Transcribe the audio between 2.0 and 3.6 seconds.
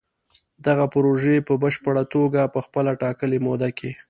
توګه په خپله ټاکلې